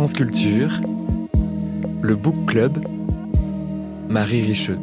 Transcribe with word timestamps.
France 0.00 0.14
Culture, 0.14 0.80
le 2.00 2.14
Book 2.14 2.46
Club, 2.46 2.78
Marie 4.08 4.40
Richeux. 4.40 4.78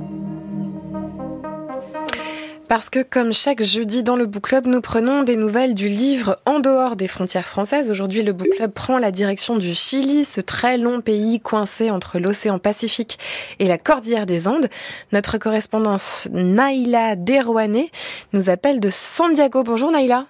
Parce 2.68 2.92
que 2.92 3.02
comme 3.02 3.34
chaque 3.34 3.64
jeudi 3.64 4.04
dans 4.04 4.16
le 4.16 4.28
Book 4.28 4.44
Club, 4.44 4.68
nous 4.68 4.80
prenons 4.80 5.24
des 5.24 5.36
nouvelles 5.36 5.74
du 5.74 5.88
livre 5.88 6.38
en 6.46 6.60
dehors 6.60 6.96
des 6.96 7.08
frontières 7.08 7.48
françaises. 7.48 7.90
Aujourd'hui, 7.90 8.22
le 8.22 8.32
Book 8.32 8.50
Club 8.58 8.72
prend 8.72 9.00
la 9.00 9.10
direction 9.10 9.58
du 9.58 9.74
Chili, 9.74 10.24
ce 10.24 10.40
très 10.40 10.78
long 10.78 11.02
pays 11.02 11.40
coincé 11.40 11.90
entre 11.90 12.20
l'océan 12.20 12.60
Pacifique 12.60 13.18
et 13.58 13.68
la 13.68 13.80
cordillère 13.80 14.28
des 14.28 14.48
Andes. 14.48 14.70
Notre 15.14 15.40
correspondance 15.40 16.30
Naïla 16.32 17.16
Derouané 17.16 17.90
nous 18.34 18.52
appelle 18.52 18.80
de 18.80 18.90
San 18.92 19.34
Diego. 19.34 19.64
Bonjour 19.64 19.90
Naïla. 19.90 20.28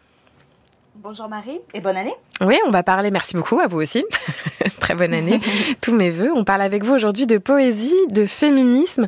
Bonjour 1.03 1.29
Marie 1.29 1.59
et 1.75 1.79
bonne 1.79 1.95
année. 1.95 2.15
Oui, 2.41 2.57
on 2.65 2.71
va 2.71 2.81
parler, 2.81 3.11
merci 3.11 3.35
beaucoup 3.35 3.59
à 3.59 3.67
vous 3.67 3.77
aussi. 3.77 4.03
Très 4.79 4.95
bonne 4.95 5.13
année. 5.13 5.39
Tous 5.81 5.93
mes 5.93 6.09
voeux. 6.09 6.31
On 6.33 6.43
parle 6.43 6.61
avec 6.61 6.83
vous 6.83 6.93
aujourd'hui 6.93 7.27
de 7.27 7.37
poésie, 7.37 7.93
de 8.09 8.25
féminisme 8.25 9.05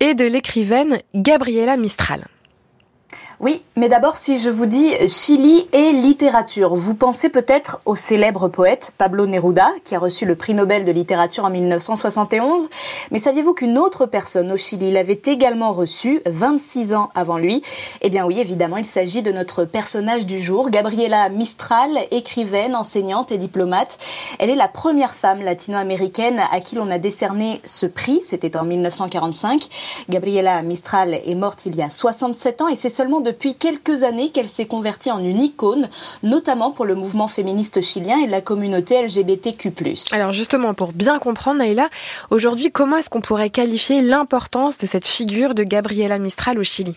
et 0.00 0.12
de 0.12 0.26
l'écrivaine 0.26 0.98
Gabriela 1.14 1.78
Mistral. 1.78 2.26
Oui, 3.42 3.62
mais 3.74 3.88
d'abord, 3.88 4.18
si 4.18 4.38
je 4.38 4.50
vous 4.50 4.66
dis 4.66 4.92
Chili 5.08 5.66
et 5.72 5.92
littérature, 5.92 6.74
vous 6.74 6.94
pensez 6.94 7.30
peut-être 7.30 7.80
au 7.86 7.96
célèbre 7.96 8.48
poète 8.48 8.92
Pablo 8.98 9.26
Neruda, 9.26 9.70
qui 9.82 9.94
a 9.94 9.98
reçu 9.98 10.26
le 10.26 10.34
prix 10.34 10.52
Nobel 10.52 10.84
de 10.84 10.92
littérature 10.92 11.46
en 11.46 11.50
1971. 11.50 12.68
Mais 13.10 13.18
saviez-vous 13.18 13.54
qu'une 13.54 13.78
autre 13.78 14.04
personne 14.04 14.52
au 14.52 14.58
Chili 14.58 14.90
l'avait 14.90 15.22
également 15.24 15.72
reçu 15.72 16.20
26 16.26 16.92
ans 16.92 17.08
avant 17.14 17.38
lui? 17.38 17.62
Eh 18.02 18.10
bien 18.10 18.26
oui, 18.26 18.38
évidemment, 18.40 18.76
il 18.76 18.84
s'agit 18.84 19.22
de 19.22 19.32
notre 19.32 19.64
personnage 19.64 20.26
du 20.26 20.38
jour, 20.38 20.68
Gabriela 20.68 21.30
Mistral, 21.30 21.98
écrivaine, 22.10 22.76
enseignante 22.76 23.32
et 23.32 23.38
diplomate. 23.38 23.96
Elle 24.38 24.50
est 24.50 24.54
la 24.54 24.68
première 24.68 25.14
femme 25.14 25.40
latino-américaine 25.40 26.42
à 26.52 26.60
qui 26.60 26.74
l'on 26.74 26.90
a 26.90 26.98
décerné 26.98 27.62
ce 27.64 27.86
prix, 27.86 28.20
c'était 28.22 28.58
en 28.58 28.64
1945. 28.64 29.66
Gabriela 30.10 30.60
Mistral 30.60 31.14
est 31.14 31.34
morte 31.34 31.64
il 31.64 31.74
y 31.74 31.80
a 31.80 31.88
67 31.88 32.60
ans 32.60 32.68
et 32.68 32.76
c'est 32.76 32.90
seulement 32.90 33.22
de 33.22 33.29
depuis 33.30 33.54
quelques 33.54 34.02
années 34.02 34.30
qu'elle 34.30 34.48
s'est 34.48 34.66
convertie 34.66 35.12
en 35.12 35.22
une 35.22 35.40
icône, 35.40 35.88
notamment 36.24 36.72
pour 36.72 36.84
le 36.84 36.96
mouvement 36.96 37.28
féministe 37.28 37.80
chilien 37.80 38.18
et 38.18 38.26
la 38.26 38.40
communauté 38.40 39.00
LGBTQ+. 39.04 39.72
Alors 40.10 40.32
justement, 40.32 40.74
pour 40.74 40.92
bien 40.92 41.20
comprendre, 41.20 41.58
Naïla, 41.58 41.88
aujourd'hui, 42.30 42.72
comment 42.72 42.96
est-ce 42.96 43.08
qu'on 43.08 43.20
pourrait 43.20 43.50
qualifier 43.50 44.02
l'importance 44.02 44.78
de 44.78 44.86
cette 44.86 45.06
figure 45.06 45.54
de 45.54 45.62
Gabriela 45.62 46.18
Mistral 46.18 46.58
au 46.58 46.64
Chili? 46.64 46.96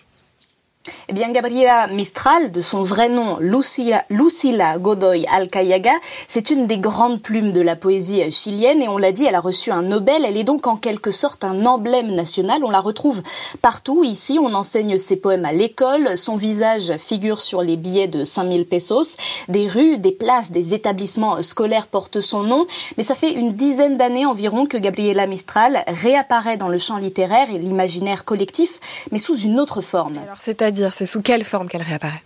Eh 1.09 1.13
bien, 1.13 1.31
Gabriela 1.31 1.87
Mistral, 1.87 2.51
de 2.51 2.61
son 2.61 2.83
vrai 2.83 3.09
nom 3.09 3.37
Lucila, 3.39 4.77
Godoy 4.77 5.25
Alcayaga, 5.27 5.91
c'est 6.27 6.49
une 6.49 6.65
des 6.65 6.77
grandes 6.77 7.21
plumes 7.21 7.51
de 7.51 7.59
la 7.59 7.75
poésie 7.75 8.31
chilienne 8.31 8.81
et 8.81 8.87
on 8.87 8.97
l'a 8.97 9.11
dit, 9.11 9.25
elle 9.25 9.35
a 9.35 9.41
reçu 9.41 9.71
un 9.71 9.81
Nobel. 9.81 10.23
Elle 10.25 10.37
est 10.37 10.45
donc 10.45 10.65
en 10.65 10.77
quelque 10.77 11.11
sorte 11.11 11.43
un 11.43 11.65
emblème 11.65 12.15
national. 12.15 12.63
On 12.63 12.69
la 12.69 12.79
retrouve 12.79 13.21
partout. 13.61 14.03
Ici, 14.03 14.39
on 14.41 14.53
enseigne 14.53 14.97
ses 14.97 15.17
poèmes 15.17 15.45
à 15.45 15.51
l'école. 15.51 16.17
Son 16.17 16.37
visage 16.37 16.95
figure 16.97 17.41
sur 17.41 17.61
les 17.61 17.75
billets 17.75 18.07
de 18.07 18.23
5000 18.23 18.65
pesos. 18.65 19.17
Des 19.49 19.67
rues, 19.67 19.97
des 19.97 20.11
places, 20.11 20.51
des 20.51 20.73
établissements 20.73 21.41
scolaires 21.41 21.87
portent 21.87 22.21
son 22.21 22.43
nom. 22.43 22.65
Mais 22.97 23.03
ça 23.03 23.15
fait 23.15 23.31
une 23.31 23.55
dizaine 23.55 23.97
d'années 23.97 24.25
environ 24.25 24.65
que 24.65 24.77
Gabriela 24.77 25.27
Mistral 25.27 25.83
réapparaît 25.87 26.57
dans 26.57 26.69
le 26.69 26.77
champ 26.77 26.97
littéraire 26.97 27.49
et 27.53 27.57
l'imaginaire 27.57 28.23
collectif, 28.23 28.79
mais 29.11 29.19
sous 29.19 29.37
une 29.37 29.59
autre 29.59 29.81
forme. 29.81 30.17
Alors, 30.17 30.71
dire 30.71 30.92
C'est 30.93 31.07
sous 31.07 31.23
quelle 31.23 31.43
forme 31.43 31.67
qu'elle 31.67 31.81
réapparaît 31.81 32.21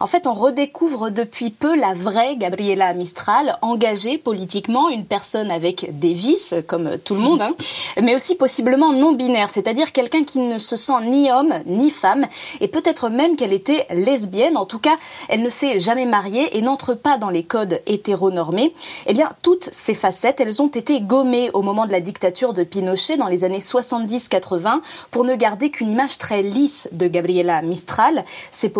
en 0.00 0.06
fait, 0.06 0.26
on 0.26 0.34
redécouvre 0.34 1.10
depuis 1.10 1.50
peu 1.50 1.76
la 1.76 1.94
vraie 1.94 2.36
Gabriela 2.36 2.92
Mistral, 2.94 3.58
engagée 3.62 4.18
politiquement, 4.18 4.88
une 4.88 5.04
personne 5.04 5.50
avec 5.50 5.98
des 5.98 6.12
vices, 6.12 6.54
comme 6.66 6.98
tout 6.98 7.14
le 7.14 7.20
monde, 7.20 7.42
hein, 7.42 7.54
mais 8.00 8.14
aussi 8.14 8.34
possiblement 8.34 8.92
non 8.92 9.12
binaire, 9.12 9.50
c'est-à-dire 9.50 9.92
quelqu'un 9.92 10.24
qui 10.24 10.40
ne 10.40 10.58
se 10.58 10.76
sent 10.76 11.00
ni 11.04 11.30
homme 11.30 11.54
ni 11.66 11.90
femme, 11.90 12.26
et 12.60 12.68
peut-être 12.68 13.08
même 13.08 13.36
qu'elle 13.36 13.52
était 13.52 13.86
lesbienne. 13.90 14.56
En 14.56 14.66
tout 14.66 14.78
cas, 14.78 14.96
elle 15.28 15.42
ne 15.42 15.50
s'est 15.50 15.78
jamais 15.78 16.06
mariée 16.06 16.56
et 16.56 16.62
n'entre 16.62 16.94
pas 16.94 17.18
dans 17.18 17.30
les 17.30 17.42
codes 17.42 17.80
hétéronormés. 17.86 18.74
Eh 19.06 19.14
bien, 19.14 19.30
toutes 19.42 19.68
ces 19.72 19.94
facettes, 19.94 20.40
elles 20.40 20.60
ont 20.60 20.68
été 20.68 21.00
gommées 21.00 21.50
au 21.52 21.62
moment 21.62 21.86
de 21.86 21.92
la 21.92 22.00
dictature 22.00 22.52
de 22.52 22.64
Pinochet 22.64 23.16
dans 23.16 23.28
les 23.28 23.44
années 23.44 23.60
70-80 23.60 24.80
pour 25.10 25.24
ne 25.24 25.34
garder 25.34 25.70
qu'une 25.70 25.88
image 25.88 26.18
très 26.18 26.42
lisse 26.42 26.88
de 26.92 27.08
Gabriela 27.08 27.62
Mistral. 27.62 28.24
Ses, 28.50 28.70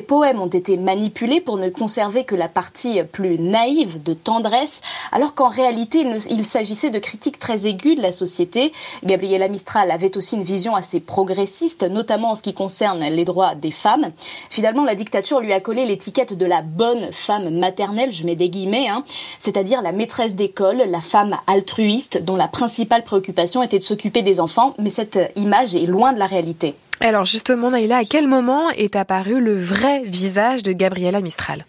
poèmes 0.00 0.40
ont 0.40 0.46
été 0.46 0.61
été 0.62 0.76
manipulé 0.76 1.40
pour 1.40 1.56
ne 1.56 1.68
conserver 1.70 2.22
que 2.22 2.36
la 2.36 2.46
partie 2.46 3.02
plus 3.02 3.36
naïve 3.36 4.00
de 4.00 4.14
tendresse, 4.14 4.80
alors 5.10 5.34
qu'en 5.34 5.48
réalité, 5.48 6.06
il, 6.30 6.44
s'agissait 6.44 6.90
de 6.90 7.00
critiques 7.00 7.40
très 7.40 7.66
aiguës 7.66 7.96
de 7.96 8.02
la 8.02 8.12
société. 8.12 8.72
Gabriela 9.02 9.48
Mistral 9.48 9.90
avait 9.90 10.16
aussi 10.16 10.36
une 10.36 10.44
vision 10.44 10.76
assez 10.76 11.00
progressiste, 11.00 11.82
notamment 11.82 12.30
en 12.30 12.34
ce 12.36 12.42
qui 12.42 12.54
concerne 12.54 13.00
les 13.00 13.24
droits 13.24 13.56
des 13.56 13.72
femmes. 13.72 14.12
Finalement, 14.50 14.84
la 14.84 14.94
dictature 14.94 15.40
lui 15.40 15.52
a 15.52 15.58
collé 15.58 15.84
l'étiquette 15.84 16.34
de 16.34 16.46
la 16.46 16.62
bonne 16.62 17.10
femme 17.10 17.50
maternelle, 17.58 18.12
je 18.12 18.24
mets 18.24 18.36
des 18.36 18.48
guillemets, 18.48 18.86
hein, 18.88 19.02
c'est-à-dire 19.40 19.82
la 19.82 19.90
maîtresse 19.90 20.36
d'école, 20.36 20.84
la 20.86 21.00
femme 21.00 21.36
altruiste, 21.48 22.22
dont 22.22 22.36
la 22.36 22.46
principale 22.46 23.02
préoccupation 23.02 23.64
était 23.64 23.78
de 23.78 23.82
s'occuper 23.82 24.22
des 24.22 24.38
enfants, 24.38 24.74
mais 24.78 24.90
cette 24.90 25.18
image 25.34 25.74
est 25.74 25.86
loin 25.86 26.12
de 26.12 26.20
la 26.20 26.26
réalité. 26.26 26.76
Alors 27.04 27.24
justement, 27.24 27.72
Naïla, 27.72 27.96
à 27.96 28.04
quel 28.04 28.28
moment 28.28 28.70
est 28.70 28.94
apparu 28.94 29.40
le 29.40 29.58
vrai 29.58 30.04
visage 30.04 30.62
de 30.62 30.70
Gabriela 30.70 31.20
Mistral? 31.20 31.64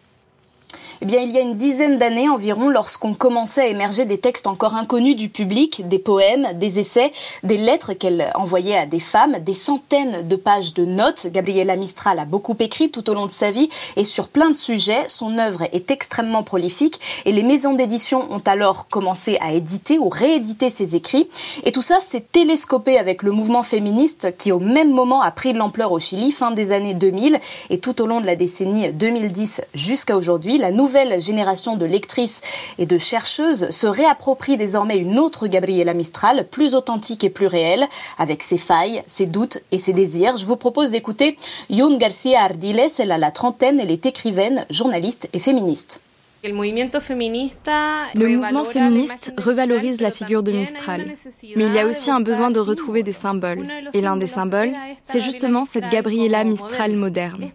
Eh 1.03 1.05
bien, 1.05 1.19
il 1.19 1.31
y 1.31 1.37
a 1.37 1.41
une 1.41 1.57
dizaine 1.57 1.97
d'années 1.97 2.29
environ, 2.29 2.69
lorsqu'on 2.69 3.13
commençait 3.13 3.63
à 3.63 3.67
émerger 3.67 4.05
des 4.05 4.19
textes 4.19 4.47
encore 4.47 4.75
inconnus 4.75 5.17
du 5.17 5.27
public, 5.27 5.85
des 5.89 5.99
poèmes, 5.99 6.47
des 6.53 6.79
essais, 6.79 7.11
des 7.43 7.57
lettres 7.57 7.91
qu'elle 7.91 8.31
envoyait 8.35 8.77
à 8.77 8.85
des 8.85 9.01
femmes, 9.01 9.39
des 9.39 9.53
centaines 9.53 10.25
de 10.25 10.37
pages 10.37 10.73
de 10.73 10.85
notes. 10.85 11.27
Gabriela 11.27 11.75
Mistral 11.75 12.19
a 12.19 12.25
beaucoup 12.25 12.55
écrit 12.57 12.89
tout 12.89 13.09
au 13.09 13.15
long 13.15 13.25
de 13.25 13.33
sa 13.33 13.51
vie 13.51 13.67
et 13.97 14.05
sur 14.05 14.29
plein 14.29 14.49
de 14.49 14.55
sujets. 14.55 15.03
Son 15.09 15.39
œuvre 15.39 15.63
est 15.73 15.91
extrêmement 15.91 16.41
prolifique 16.41 17.01
et 17.25 17.33
les 17.33 17.43
maisons 17.43 17.73
d'édition 17.73 18.25
ont 18.31 18.43
alors 18.45 18.87
commencé 18.87 19.37
à 19.41 19.51
éditer 19.51 19.99
ou 19.99 20.07
rééditer 20.07 20.69
ses 20.69 20.95
écrits. 20.95 21.27
Et 21.65 21.73
tout 21.73 21.81
ça 21.81 21.99
s'est 21.99 22.23
télescopé 22.31 22.97
avec 22.97 23.23
le 23.23 23.31
mouvement 23.31 23.63
féministe 23.63 24.37
qui 24.37 24.53
au 24.53 24.59
même 24.59 24.93
moment 24.93 25.21
a 25.21 25.31
pris 25.31 25.51
de 25.51 25.57
l'ampleur 25.57 25.91
au 25.91 25.99
Chili, 25.99 26.31
fin 26.31 26.51
des 26.51 26.71
années 26.71 26.93
2000 26.93 27.41
et 27.69 27.79
tout 27.79 28.01
au 28.01 28.05
long 28.05 28.21
de 28.21 28.25
la 28.25 28.37
décennie 28.37 28.93
2010 28.93 29.63
jusqu'à 29.73 30.15
aujourd'hui. 30.15 30.57
La 30.57 30.71
nouvelle 30.71 30.92
nouvelle 30.93 31.19
génération 31.19 31.75
de 31.75 31.85
lectrices 31.85 32.41
et 32.77 32.85
de 32.85 32.99
chercheuses 32.99 33.71
se 33.71 33.87
réapproprie 33.87 34.57
désormais 34.57 34.97
une 34.97 35.17
autre 35.17 35.47
Gabriela 35.47 35.95
Mistral, 35.95 36.47
plus 36.47 36.75
authentique 36.75 37.23
et 37.23 37.31
plus 37.31 37.47
réelle, 37.47 37.87
avec 38.19 38.43
ses 38.43 38.59
failles, 38.59 39.01
ses 39.07 39.25
doutes 39.25 39.57
et 39.71 39.79
ses 39.79 39.93
désirs. 39.93 40.37
Je 40.37 40.45
vous 40.45 40.55
propose 40.55 40.91
d'écouter 40.91 41.35
Yun 41.71 41.97
Garcia 41.97 42.43
Ardiles, 42.43 42.91
elle 42.99 43.11
a 43.11 43.17
la 43.17 43.31
trentaine, 43.31 43.79
elle 43.79 43.89
est 43.89 44.05
écrivaine, 44.05 44.67
journaliste 44.69 45.27
et 45.33 45.39
féministe. 45.39 45.99
Le 46.45 48.27
mouvement 48.27 48.65
féministe 48.65 49.33
revalorise 49.37 50.01
la 50.01 50.11
figure 50.11 50.43
de 50.43 50.51
Mistral, 50.51 51.13
mais 51.55 51.65
il 51.65 51.73
y 51.73 51.79
a 51.79 51.85
aussi 51.85 52.11
un 52.11 52.19
besoin 52.19 52.51
de 52.51 52.59
retrouver 52.59 53.01
des 53.01 53.13
symboles. 53.13 53.65
Et 53.93 54.01
l'un 54.01 54.17
des 54.17 54.27
symboles, 54.27 54.73
c'est 55.05 55.21
justement 55.21 55.63
cette 55.63 55.89
Gabriela 55.89 56.43
Mistral 56.43 56.97
moderne. 56.97 57.49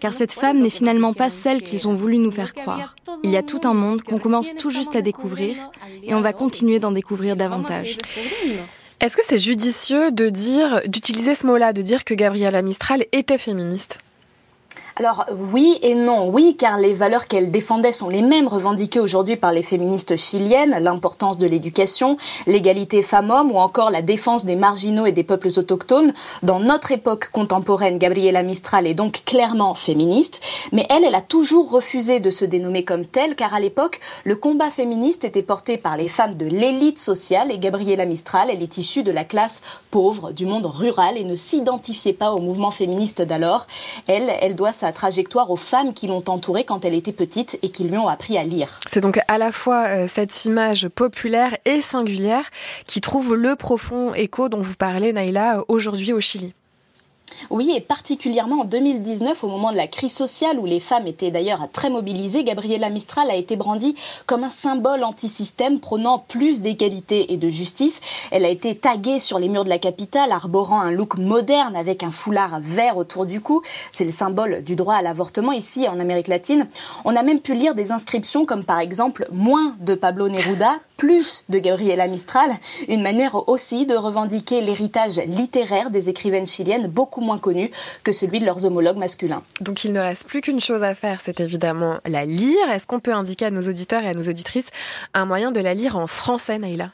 Car 0.00 0.14
cette 0.14 0.34
femme 0.34 0.60
n'est 0.60 0.70
finalement 0.70 1.14
pas 1.14 1.30
celle 1.30 1.62
qu'ils 1.62 1.88
ont 1.88 1.94
voulu 1.94 2.18
nous 2.18 2.30
faire 2.30 2.54
croire. 2.54 2.94
Il 3.24 3.30
y 3.30 3.36
a 3.36 3.42
tout 3.42 3.60
un 3.64 3.74
monde 3.74 4.02
qu'on 4.02 4.18
commence 4.18 4.54
tout 4.54 4.70
juste 4.70 4.94
à 4.94 5.02
découvrir 5.02 5.56
et 6.04 6.14
on 6.14 6.20
va 6.20 6.32
continuer 6.32 6.78
d'en 6.78 6.92
découvrir 6.92 7.34
davantage. 7.34 7.98
Est-ce 9.00 9.16
que 9.16 9.24
c'est 9.24 9.38
judicieux 9.38 10.12
de 10.12 10.28
dire, 10.28 10.82
d'utiliser 10.86 11.34
ce 11.34 11.44
mot-là, 11.44 11.72
de 11.72 11.82
dire 11.82 12.04
que 12.04 12.14
Gabriela 12.14 12.62
Mistral 12.62 13.04
était 13.10 13.38
féministe? 13.38 13.98
Alors 15.02 15.26
oui 15.50 15.80
et 15.82 15.96
non. 15.96 16.28
Oui, 16.28 16.54
car 16.56 16.78
les 16.78 16.94
valeurs 16.94 17.26
qu'elle 17.26 17.50
défendait 17.50 17.90
sont 17.90 18.08
les 18.08 18.22
mêmes 18.22 18.46
revendiquées 18.46 19.00
aujourd'hui 19.00 19.34
par 19.34 19.52
les 19.52 19.64
féministes 19.64 20.16
chiliennes, 20.16 20.78
l'importance 20.80 21.38
de 21.38 21.46
l'éducation, 21.46 22.16
l'égalité 22.46 23.02
femmes-hommes 23.02 23.50
ou 23.50 23.58
encore 23.58 23.90
la 23.90 24.00
défense 24.00 24.44
des 24.44 24.54
marginaux 24.54 25.04
et 25.04 25.10
des 25.10 25.24
peuples 25.24 25.48
autochtones. 25.56 26.12
Dans 26.44 26.60
notre 26.60 26.92
époque 26.92 27.30
contemporaine, 27.32 27.98
Gabriela 27.98 28.44
Mistral 28.44 28.86
est 28.86 28.94
donc 28.94 29.24
clairement 29.24 29.74
féministe, 29.74 30.40
mais 30.70 30.86
elle, 30.88 31.02
elle 31.02 31.16
a 31.16 31.20
toujours 31.20 31.72
refusé 31.72 32.20
de 32.20 32.30
se 32.30 32.44
dénommer 32.44 32.84
comme 32.84 33.04
telle, 33.04 33.34
car 33.34 33.54
à 33.54 33.60
l'époque, 33.60 33.98
le 34.22 34.36
combat 34.36 34.70
féministe 34.70 35.24
était 35.24 35.42
porté 35.42 35.78
par 35.78 35.96
les 35.96 36.08
femmes 36.08 36.34
de 36.34 36.46
l'élite 36.46 37.00
sociale 37.00 37.50
et 37.50 37.58
Gabriela 37.58 38.04
Mistral, 38.04 38.50
elle 38.52 38.62
est 38.62 38.78
issue 38.78 39.02
de 39.02 39.10
la 39.10 39.24
classe 39.24 39.62
pauvre 39.90 40.30
du 40.30 40.46
monde 40.46 40.66
rural 40.66 41.18
et 41.18 41.24
ne 41.24 41.34
s'identifiait 41.34 42.12
pas 42.12 42.30
au 42.30 42.38
mouvement 42.38 42.70
féministe 42.70 43.20
d'alors. 43.20 43.66
Elle, 44.06 44.30
elle 44.40 44.54
doit 44.54 44.72
sa 44.72 44.91
trajectoire 44.92 45.50
aux 45.50 45.56
femmes 45.56 45.92
qui 45.92 46.06
l'ont 46.06 46.24
entourée 46.28 46.64
quand 46.64 46.84
elle 46.84 46.94
était 46.94 47.12
petite 47.12 47.58
et 47.62 47.70
qui 47.70 47.84
lui 47.84 47.96
ont 47.96 48.08
appris 48.08 48.38
à 48.38 48.44
lire. 48.44 48.78
C'est 48.86 49.00
donc 49.00 49.20
à 49.28 49.38
la 49.38 49.52
fois 49.52 49.86
euh, 49.88 50.08
cette 50.08 50.44
image 50.44 50.88
populaire 50.88 51.56
et 51.64 51.80
singulière 51.80 52.44
qui 52.86 53.00
trouve 53.00 53.34
le 53.34 53.56
profond 53.56 54.14
écho 54.14 54.48
dont 54.48 54.60
vous 54.60 54.74
parlez, 54.74 55.12
Naïla, 55.12 55.64
aujourd'hui 55.68 56.12
au 56.12 56.20
Chili. 56.20 56.54
Oui, 57.50 57.72
et 57.74 57.80
particulièrement 57.80 58.60
en 58.60 58.64
2019, 58.64 59.44
au 59.44 59.48
moment 59.48 59.72
de 59.72 59.76
la 59.76 59.86
crise 59.86 60.12
sociale, 60.12 60.58
où 60.58 60.66
les 60.66 60.80
femmes 60.80 61.06
étaient 61.06 61.30
d'ailleurs 61.30 61.68
très 61.72 61.90
mobilisées, 61.90 62.44
Gabriela 62.44 62.90
Mistral 62.90 63.30
a 63.30 63.36
été 63.36 63.56
brandie 63.56 63.94
comme 64.26 64.44
un 64.44 64.50
symbole 64.50 65.04
anti-système 65.04 65.80
prônant 65.80 66.18
plus 66.18 66.60
d'égalité 66.60 67.32
et 67.32 67.36
de 67.36 67.48
justice. 67.48 68.00
Elle 68.30 68.44
a 68.44 68.48
été 68.48 68.74
taguée 68.74 69.18
sur 69.18 69.38
les 69.38 69.48
murs 69.48 69.64
de 69.64 69.68
la 69.68 69.78
capitale, 69.78 70.32
arborant 70.32 70.80
un 70.80 70.90
look 70.90 71.18
moderne 71.18 71.76
avec 71.76 72.02
un 72.02 72.10
foulard 72.10 72.60
vert 72.60 72.96
autour 72.96 73.26
du 73.26 73.40
cou. 73.40 73.62
C'est 73.92 74.04
le 74.04 74.12
symbole 74.12 74.62
du 74.62 74.76
droit 74.76 74.94
à 74.94 75.02
l'avortement 75.02 75.52
ici 75.52 75.88
en 75.88 76.00
Amérique 76.00 76.28
latine. 76.28 76.66
On 77.04 77.16
a 77.16 77.22
même 77.22 77.40
pu 77.40 77.54
lire 77.54 77.74
des 77.74 77.92
inscriptions 77.92 78.44
comme 78.44 78.64
par 78.64 78.78
exemple 78.78 79.26
moins 79.32 79.76
de 79.80 79.94
Pablo 79.94 80.28
Neruda, 80.28 80.76
plus 81.02 81.44
de 81.48 81.58
Gabriela 81.58 82.06
Mistral, 82.06 82.48
une 82.86 83.02
manière 83.02 83.48
aussi 83.48 83.86
de 83.86 83.94
revendiquer 83.96 84.60
l'héritage 84.60 85.20
littéraire 85.26 85.90
des 85.90 86.08
écrivaines 86.08 86.46
chiliennes 86.46 86.86
beaucoup 86.86 87.20
moins 87.20 87.40
connu 87.40 87.72
que 88.04 88.12
celui 88.12 88.38
de 88.38 88.44
leurs 88.44 88.66
homologues 88.66 88.98
masculins. 88.98 89.42
Donc 89.60 89.82
il 89.82 89.92
ne 89.92 89.98
reste 89.98 90.22
plus 90.28 90.42
qu'une 90.42 90.60
chose 90.60 90.84
à 90.84 90.94
faire, 90.94 91.20
c'est 91.20 91.40
évidemment 91.40 91.98
la 92.06 92.24
lire. 92.24 92.70
Est-ce 92.70 92.86
qu'on 92.86 93.00
peut 93.00 93.12
indiquer 93.12 93.46
à 93.46 93.50
nos 93.50 93.62
auditeurs 93.62 94.04
et 94.04 94.10
à 94.10 94.14
nos 94.14 94.28
auditrices 94.28 94.68
un 95.12 95.24
moyen 95.24 95.50
de 95.50 95.58
la 95.58 95.74
lire 95.74 95.96
en 95.96 96.06
français, 96.06 96.60
Naïla 96.60 96.90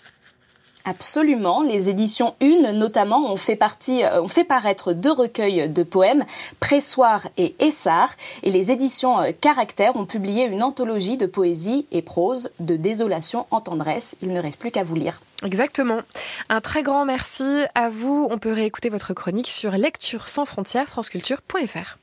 Absolument. 0.88 1.60
Les 1.60 1.90
éditions 1.90 2.34
Une, 2.40 2.70
notamment, 2.72 3.30
ont 3.30 3.36
fait, 3.36 3.56
partie, 3.56 4.04
euh, 4.04 4.22
ont 4.22 4.28
fait 4.28 4.44
paraître 4.44 4.94
deux 4.94 5.12
recueils 5.12 5.68
de 5.68 5.82
poèmes, 5.82 6.24
Pressoir 6.60 7.28
et 7.36 7.54
Essar. 7.58 8.08
Et 8.42 8.50
les 8.50 8.70
éditions 8.70 9.20
euh, 9.20 9.32
Caractère 9.38 9.96
ont 9.96 10.06
publié 10.06 10.46
une 10.46 10.62
anthologie 10.62 11.18
de 11.18 11.26
poésie 11.26 11.86
et 11.92 12.00
prose 12.00 12.50
de 12.58 12.76
désolation 12.76 13.46
en 13.50 13.60
tendresse. 13.60 14.16
Il 14.22 14.32
ne 14.32 14.40
reste 14.40 14.58
plus 14.58 14.70
qu'à 14.70 14.82
vous 14.82 14.94
lire. 14.94 15.20
Exactement. 15.44 16.00
Un 16.48 16.62
très 16.62 16.82
grand 16.82 17.04
merci 17.04 17.64
à 17.74 17.90
vous. 17.90 18.26
On 18.30 18.38
peut 18.38 18.52
réécouter 18.52 18.88
votre 18.88 19.12
chronique 19.12 19.48
sur 19.48 19.72
lecture 19.72 20.26
sans 20.26 20.46
frontières, 20.46 20.88
franceculture.fr. 20.88 21.98